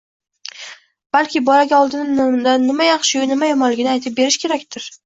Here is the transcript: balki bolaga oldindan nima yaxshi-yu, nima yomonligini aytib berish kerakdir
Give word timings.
balki 1.17 1.43
bolaga 1.51 1.79
oldindan 1.89 2.67
nima 2.71 2.89
yaxshi-yu, 2.91 3.31
nima 3.35 3.53
yomonligini 3.53 3.97
aytib 3.99 4.21
berish 4.23 4.45
kerakdir 4.47 4.95